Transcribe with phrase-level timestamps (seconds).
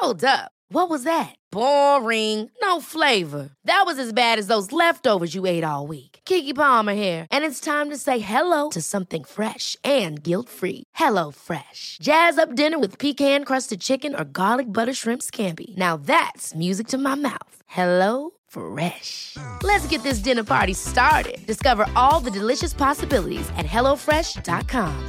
[0.00, 0.52] Hold up.
[0.68, 1.34] What was that?
[1.50, 2.48] Boring.
[2.62, 3.50] No flavor.
[3.64, 6.20] That was as bad as those leftovers you ate all week.
[6.24, 10.84] Kiki Palmer here, and it's time to say hello to something fresh and guilt-free.
[10.94, 11.98] Hello Fresh.
[12.00, 15.76] Jazz up dinner with pecan-crusted chicken or garlic butter shrimp scampi.
[15.76, 17.54] Now that's music to my mouth.
[17.66, 19.36] Hello Fresh.
[19.64, 21.38] Let's get this dinner party started.
[21.46, 25.08] Discover all the delicious possibilities at hellofresh.com.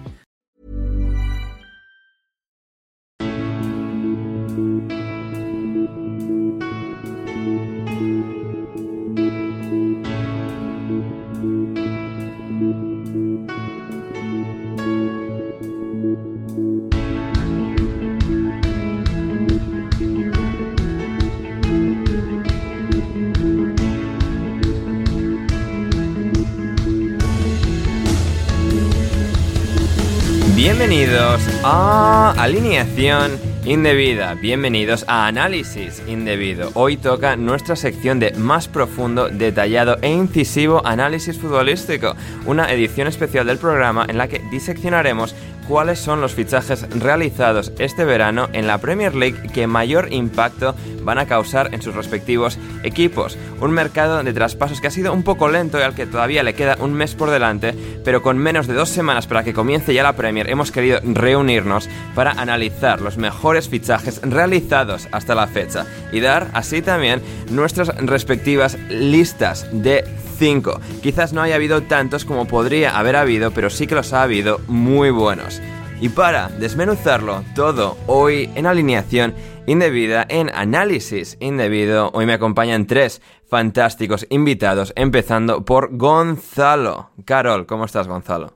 [31.31, 36.71] Bienvenidos a Alineación Indebida, bienvenidos a Análisis Indebido.
[36.73, 43.47] Hoy toca nuestra sección de más profundo, detallado e incisivo análisis futbolístico, una edición especial
[43.47, 45.33] del programa en la que diseccionaremos
[45.71, 51.17] cuáles son los fichajes realizados este verano en la Premier League que mayor impacto van
[51.17, 53.37] a causar en sus respectivos equipos.
[53.61, 56.55] Un mercado de traspasos que ha sido un poco lento y al que todavía le
[56.55, 57.73] queda un mes por delante,
[58.03, 61.87] pero con menos de dos semanas para que comience ya la Premier hemos querido reunirnos
[62.15, 68.77] para analizar los mejores fichajes realizados hasta la fecha y dar así también nuestras respectivas
[68.89, 70.03] listas de
[70.41, 70.81] 5.
[71.03, 74.59] Quizás no haya habido tantos como podría haber habido, pero sí que los ha habido
[74.67, 75.60] muy buenos.
[76.01, 79.35] Y para desmenuzarlo todo hoy en alineación
[79.67, 87.11] indebida, en análisis indebido, hoy me acompañan tres fantásticos invitados, empezando por Gonzalo.
[87.23, 88.51] Carol, ¿cómo estás Gonzalo?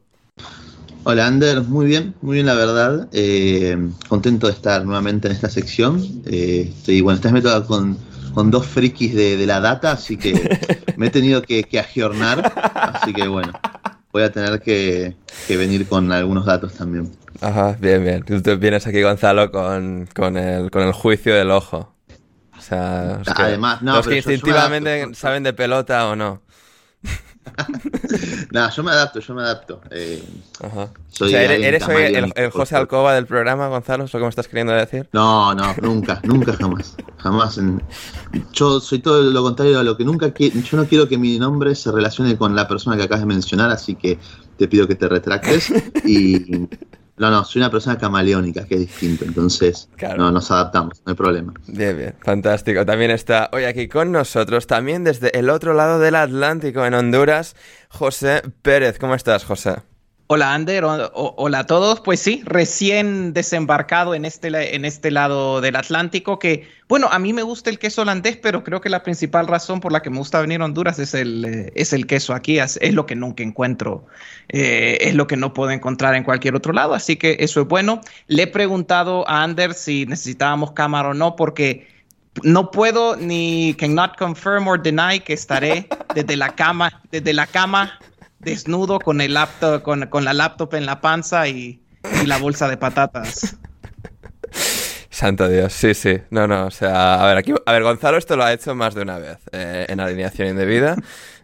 [1.03, 3.09] Hola Ander, muy bien, muy bien la verdad.
[3.13, 3.77] Eh,
[4.07, 6.03] contento de estar nuevamente en esta sección.
[6.25, 7.95] Eh, estoy, bueno, esta vez me toca con,
[8.33, 10.33] con dos frikis de, de la data, así que
[10.97, 12.53] me he tenido que, que agiornar.
[12.73, 13.53] Así que bueno,
[14.11, 15.15] voy a tener que,
[15.47, 17.11] que venir con algunos datos también.
[17.41, 18.23] Ajá, bien, bien.
[18.23, 21.93] Tú vienes aquí, Gonzalo, con, con, el, con el juicio del ojo.
[22.57, 25.15] O sea, los que, Además, no, los que instintivamente adapto.
[25.15, 26.41] saben de pelota o no.
[28.51, 29.81] Nada, yo me adapto, yo me adapto.
[29.91, 30.23] Eh,
[30.63, 30.89] Ajá.
[31.09, 32.03] Soy o sea, eres, hoy
[32.35, 35.07] el, José Alcoba del programa, Gonzalo, ¿es lo que me estás queriendo decir?
[35.13, 36.95] no, no, nunca, nunca jamás.
[37.17, 37.57] Jamás.
[37.59, 37.83] en-
[38.51, 40.59] yo soy todo lo contrario a lo que nunca quiero.
[40.59, 43.69] Yo no quiero que mi nombre se relacione con la persona que acabas de mencionar,
[43.69, 44.17] así que
[44.57, 45.71] te pido que te retractes.
[46.05, 46.67] Y.
[47.17, 49.23] No, no, soy una persona camaleónica, que es distinto.
[49.23, 50.17] Entonces, Claro.
[50.17, 51.53] no, nos adaptamos, no hay problema.
[51.67, 52.85] Bien, bien, fantástico.
[52.85, 57.55] También está hoy aquí con nosotros, también desde el otro lado del Atlántico, en Honduras,
[57.89, 58.99] José Pérez.
[58.99, 59.75] ¿Cómo estás, José?
[60.27, 61.99] Hola Ander, o- hola a todos.
[62.01, 67.31] Pues sí, recién desembarcado en este, en este lado del Atlántico, que bueno, a mí
[67.31, 70.17] me gusta el queso holandés, pero creo que la principal razón por la que me
[70.17, 73.15] gusta venir a Honduras es el, eh, es el queso aquí, es, es lo que
[73.15, 74.07] nunca encuentro,
[74.49, 77.67] eh, es lo que no puedo encontrar en cualquier otro lado, así que eso es
[77.67, 78.01] bueno.
[78.25, 81.87] Le he preguntado a Ander si necesitábamos cámara o no, porque
[82.41, 87.99] no puedo ni cannot confirm or deny que estaré desde la cama, desde la cama
[88.39, 91.81] desnudo con el laptop, con, con la laptop en la panza y,
[92.23, 93.57] y la bolsa de patatas.
[95.09, 96.19] Santo Dios, sí, sí.
[96.29, 98.93] No, no, o sea, a ver, aquí, a ver, Gonzalo esto lo ha hecho más
[98.95, 100.97] de una vez eh, en alineación indebida.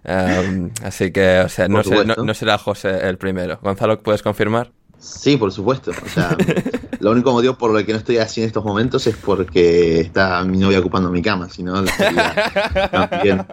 [0.03, 3.59] Um, así que, o sea, no, sé- no, será José el primero.
[3.61, 4.71] Gonzalo, ¿puedes confirmar?
[4.99, 5.91] Sí, por supuesto.
[5.91, 6.35] O sea,
[6.99, 10.43] lo único motivo por el que no estoy así en estos momentos es porque está
[10.43, 13.47] mi novia ocupando mi cama, si no, estaría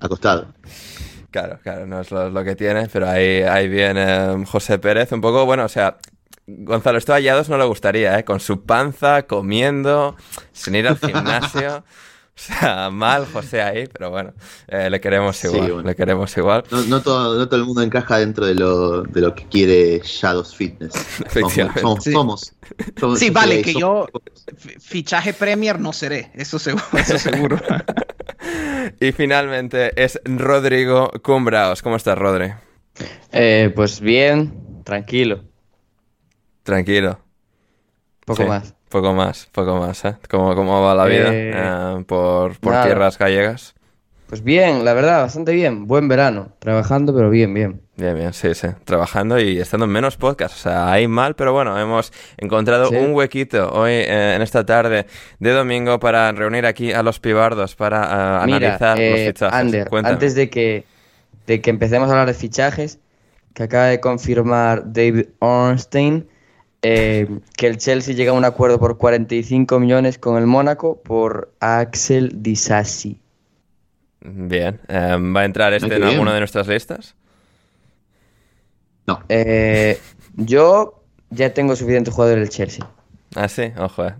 [0.00, 0.46] acostado.
[1.30, 5.12] Claro, claro, no es lo, lo que tiene, pero ahí, ahí viene um, José Pérez,
[5.12, 5.98] un poco, bueno, o sea,
[6.46, 8.24] Gonzalo, esto a Yados no le gustaría, ¿eh?
[8.24, 10.16] Con su panza, comiendo,
[10.52, 11.84] sin ir al gimnasio.
[12.38, 14.32] O sea, mal José ahí, pero bueno,
[14.68, 16.62] eh, le queremos igual, le queremos igual.
[16.70, 20.54] No, todo, no, todo, el mundo encaja dentro de lo, de lo que quiere Shadows
[20.54, 20.92] Fitness.
[21.80, 22.12] Somos, sí.
[22.12, 22.52] somos,
[23.18, 24.06] sí, vale, que yo
[24.78, 26.84] fichaje Premier no seré, eso seguro.
[26.96, 27.60] Eso seguro.
[29.00, 31.82] y finalmente es Rodrigo Cumbraos.
[31.82, 32.52] ¿Cómo estás, Rodri?
[33.32, 35.44] Eh, pues bien, tranquilo.
[36.62, 37.18] Tranquilo.
[38.24, 38.74] Poco más.
[38.88, 40.16] Poco más, poco más, ¿eh?
[40.30, 43.74] ¿Cómo, cómo va la vida eh, eh, por, tierras gallegas?
[44.28, 45.86] Pues bien, la verdad, bastante bien.
[45.86, 46.52] Buen verano.
[46.58, 47.80] Trabajando, pero bien, bien.
[47.96, 48.68] Bien, bien, sí, sí.
[48.84, 50.54] Trabajando y estando en menos podcast.
[50.54, 55.06] O sea, hay mal, pero bueno, hemos encontrado un huequito hoy, eh, en esta tarde
[55.38, 59.58] de domingo, para reunir aquí a los pibardos, para analizar los fichajes.
[59.58, 60.84] Ander, antes de que,
[61.46, 62.98] de que empecemos a hablar de fichajes,
[63.54, 66.28] que acaba de confirmar David Ornstein
[66.82, 71.52] eh, que el Chelsea llega a un acuerdo por 45 millones con el Mónaco por
[71.60, 73.20] Axel Disasi.
[74.34, 74.80] Bien.
[74.88, 77.14] Em, ¿Va a entrar este en alguna de nuestras listas?
[79.06, 79.22] No.
[79.28, 79.98] Eh,
[80.36, 82.86] yo ya tengo suficiente jugador del Chelsea.
[83.34, 84.14] Ah, sí, ojo, eh.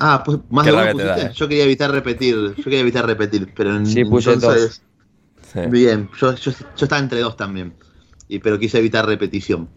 [0.00, 1.32] Ah, pues más de uno pusiste.
[1.34, 4.82] Yo quería evitar repetir, yo quería evitar repetir, pero en, sí, puse dos.
[5.68, 7.74] Bien, yo, yo, estaba entre dos también,
[8.28, 9.68] y, pero quise evitar repetición.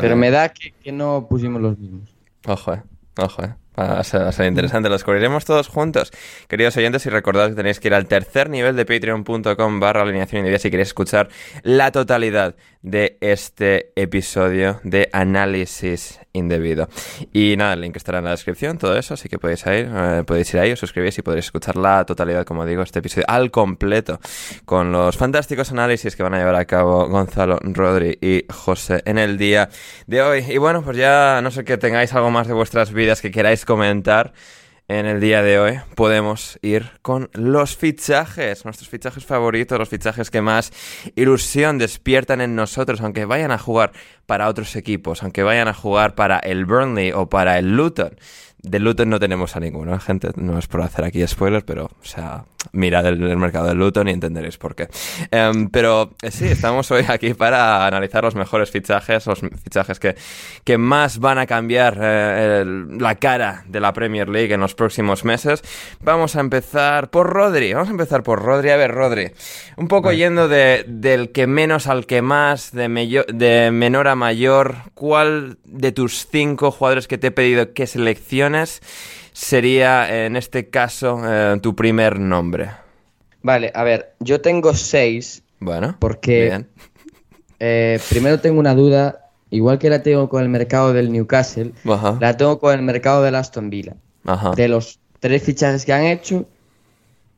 [0.00, 2.08] Pero me da que, que, no pusimos los mismos.
[2.46, 2.82] Ojo, eh.
[3.18, 3.54] Ojo, eh.
[3.78, 6.10] Va a ser, interesante, lo descubriremos todos juntos.
[6.48, 10.40] Queridos oyentes, y recordad que tenéis que ir al tercer nivel de patreon.com barra alineación
[10.40, 11.28] indebida si queréis escuchar
[11.62, 16.88] la totalidad de este episodio de análisis indebido.
[17.32, 20.22] Y nada, el link estará en la descripción, todo eso, así que podéis ir, eh,
[20.26, 23.50] podéis ir ahí, os suscribís y podréis escuchar la totalidad, como digo, este episodio al
[23.50, 24.20] completo,
[24.64, 29.18] con los fantásticos análisis que van a llevar a cabo Gonzalo, Rodri y José en
[29.18, 29.68] el día
[30.06, 30.44] de hoy.
[30.48, 33.64] Y bueno, pues ya no sé que tengáis algo más de vuestras vidas que queráis
[33.64, 34.32] comentar
[34.88, 40.30] en el día de hoy podemos ir con los fichajes, nuestros fichajes favoritos, los fichajes
[40.30, 40.72] que más
[41.14, 43.92] ilusión despiertan en nosotros, aunque vayan a jugar
[44.24, 48.16] para otros equipos, aunque vayan a jugar para el Burnley o para el Luton.
[48.62, 50.30] De Luton no tenemos a ninguno, ¿eh, gente.
[50.36, 54.12] No es por hacer aquí spoilers, pero, o sea, mirad el, mercado de Luton y
[54.12, 54.88] entenderéis por qué.
[55.30, 60.16] Em, pero eh, sí, estamos hoy aquí para analizar los mejores fichajes, los fichajes que,
[60.64, 62.64] que más van a cambiar eh,
[62.98, 65.62] la cara de la Premier League en los próximos meses.
[66.00, 67.72] Vamos a empezar por Rodri.
[67.72, 68.70] Vamos a empezar por Rodri.
[68.70, 69.32] A ver, Rodri.
[69.76, 74.76] Un poco yendo de, del que menos al que más, de, de menor a mayor.
[74.94, 78.80] ¿Cuál de tus cinco jugadores que te he pedido que selecciones?
[79.38, 82.70] Sería en este caso eh, tu primer nombre?
[83.42, 85.44] Vale, a ver, yo tengo seis.
[85.60, 86.66] Bueno, porque
[87.60, 91.72] eh, primero tengo una duda, igual que la tengo con el mercado del Newcastle,
[92.20, 93.96] la tengo con el mercado del Aston Villa.
[94.56, 96.46] De los tres fichajes que han hecho,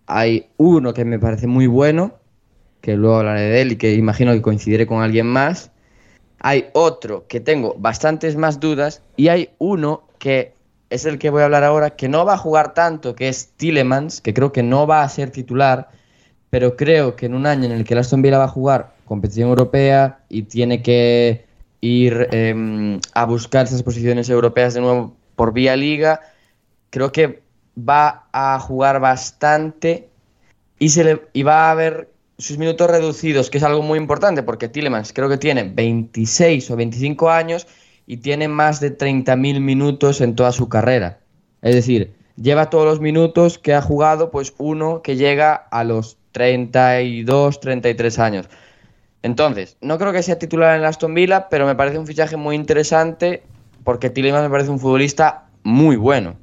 [0.07, 2.15] hay uno que me parece muy bueno,
[2.81, 5.71] que luego hablaré de él y que imagino que coincidiré con alguien más.
[6.41, 10.55] Hay otro que tengo bastantes más dudas y hay uno que
[10.91, 13.53] es el que voy a hablar ahora, que no va a jugar tanto, que es
[13.57, 15.89] Tillemans, que creo que no va a ser titular,
[16.51, 18.93] pero creo que en un año en el que el Aston Villa va a jugar
[19.05, 21.47] competición europea y tiene que
[21.81, 26.21] ir em, a buscar esas posiciones europeas de nuevo por vía liga,
[26.91, 27.43] creo que
[27.79, 30.09] va a jugar bastante
[30.79, 34.69] y, se y va a haber sus minutos reducidos, que es algo muy importante, porque
[34.69, 37.67] Tillemans creo que tiene 26 o 25 años
[38.11, 41.21] y tiene más de 30.000 minutos en toda su carrera.
[41.63, 46.19] Es decir, lleva todos los minutos que ha jugado, pues uno que llega a los
[46.33, 48.49] 32, 33 años.
[49.23, 52.37] Entonces, no creo que sea titular en el Aston Villa, pero me parece un fichaje
[52.37, 53.45] muy interesante
[53.85, 56.35] porque Tillemans me parece un futbolista muy bueno.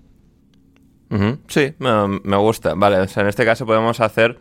[1.49, 2.75] Sí, me, gusta.
[2.75, 4.39] Vale, o sea, en este caso podemos hacer,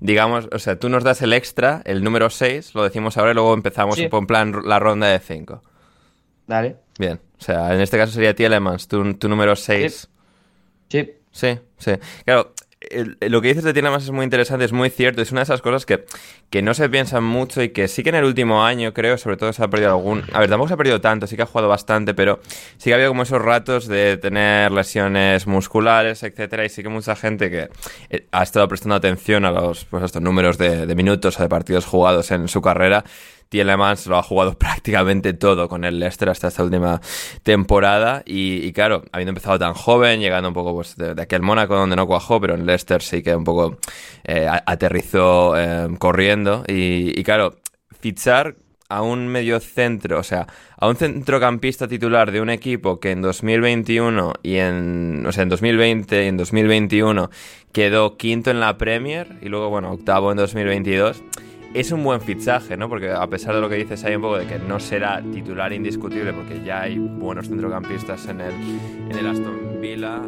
[0.00, 3.34] digamos, o sea, tú nos das el extra, el número 6, lo decimos ahora y
[3.34, 5.62] luego empezamos en plan la ronda de 5.
[6.46, 6.76] Dale.
[6.98, 7.20] Bien.
[7.38, 10.08] O sea, en este caso sería Tielemans, tu, tu número 6.
[10.88, 11.10] Sí.
[11.32, 11.92] Sí, sí.
[12.24, 12.54] Claro,
[13.20, 15.22] lo que dices de Tielemans es muy interesante, es muy cierto.
[15.22, 16.04] Es una de esas cosas que,
[16.50, 19.36] que no se piensan mucho y que sí que en el último año, creo, sobre
[19.36, 20.22] todo se ha perdido algún.
[20.32, 22.40] A ver, tampoco se ha perdido tanto, sí que ha jugado bastante, pero
[22.76, 26.64] sí que ha habido como esos ratos de tener lesiones musculares, etcétera.
[26.64, 27.68] Y sí que mucha gente que
[28.10, 31.48] eh, ha estado prestando atención a los pues, estos números de, de minutos o de
[31.48, 33.04] partidos jugados en su carrera
[33.48, 37.00] Tielemans lo ha jugado prácticamente todo con el Leicester hasta esta última
[37.42, 38.22] temporada.
[38.26, 42.06] Y, claro, habiendo empezado tan joven, llegando un poco pues, de, aquel Mónaco donde no
[42.06, 43.78] cuajó, pero en Leicester sí que un poco
[44.24, 46.64] eh, aterrizó eh, corriendo.
[46.66, 47.56] Y, claro,
[48.00, 48.56] fichar
[48.88, 50.46] a un medio centro, o sea,
[50.78, 55.48] a un centrocampista titular de un equipo que en 2021 y en, o sea, en
[55.48, 57.28] 2020 y en 2021
[57.72, 61.20] quedó quinto en la Premier y luego, bueno, octavo en 2022
[61.80, 62.88] es un buen fichaje, ¿no?
[62.88, 65.72] Porque a pesar de lo que dices hay un poco de que no será titular
[65.74, 68.54] indiscutible porque ya hay buenos centrocampistas en el,
[69.10, 70.22] en el Aston Villa.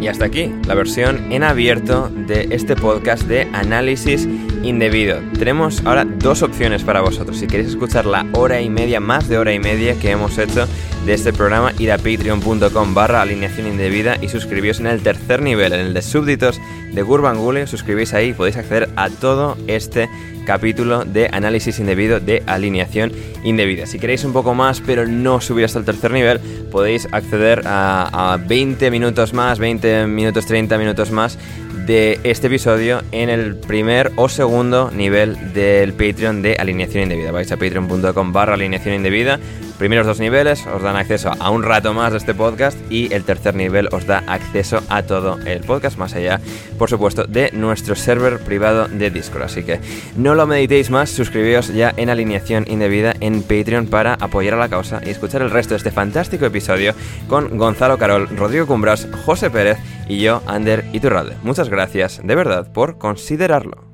[0.00, 4.26] Y hasta aquí la versión en abierto de este podcast de análisis
[4.62, 5.18] indebido.
[5.38, 7.36] Tenemos ahora dos opciones para vosotros.
[7.36, 10.66] Si queréis escuchar la hora y media, más de hora y media que hemos hecho
[11.04, 15.72] de este programa, ir a patreon.com barra alineación indebida y suscribíos en el tercer nivel,
[15.74, 16.60] en el de súbditos
[16.92, 17.66] de Gurban Gule.
[17.66, 20.08] Suscribís ahí y podéis acceder a todo este
[20.46, 23.12] capítulo de análisis indebido de alineación
[23.44, 23.86] indebida.
[23.86, 28.38] Si queréis un poco más, pero no subir hasta el tercer nivel, podéis acceder a,
[28.46, 31.38] 20 minutos más, 20 minutos, 30 minutos más
[31.86, 37.30] de este episodio en el primer o segundo nivel del Patreon de alineación indebida.
[37.30, 39.38] Vais a patreon.com barra alineación indebida.
[39.78, 43.24] Primeros dos niveles os dan acceso a un rato más de este podcast y el
[43.24, 46.40] tercer nivel os da acceso a todo el podcast, más allá,
[46.78, 49.42] por supuesto, de nuestro server privado de Discord.
[49.42, 49.80] Así que
[50.16, 54.68] no lo meditéis más, suscribíos ya en alineación indebida en Patreon para apoyar a la
[54.68, 56.94] causa y escuchar el resto de este fantástico episodio
[57.28, 59.78] con Gonzalo Carol, Rodrigo Cumbras, José Pérez
[60.08, 61.36] y yo, Ander Iturralde.
[61.42, 63.93] Muchas gracias, de verdad, por considerarlo.